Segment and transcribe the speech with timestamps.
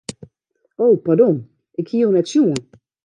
[0.83, 1.35] O pardon,
[1.81, 2.59] ik hie jo net sjoen.